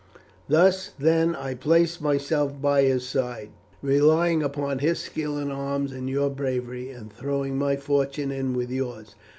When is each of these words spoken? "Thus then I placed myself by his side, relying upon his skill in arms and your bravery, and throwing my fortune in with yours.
"Thus 0.49 0.89
then 0.97 1.35
I 1.35 1.53
placed 1.53 2.01
myself 2.01 2.59
by 2.59 2.81
his 2.81 3.07
side, 3.07 3.51
relying 3.83 4.41
upon 4.41 4.79
his 4.79 4.97
skill 4.97 5.37
in 5.37 5.51
arms 5.51 5.91
and 5.91 6.09
your 6.09 6.31
bravery, 6.31 6.89
and 6.89 7.13
throwing 7.13 7.55
my 7.55 7.75
fortune 7.75 8.31
in 8.31 8.53
with 8.55 8.71
yours. 8.71 9.13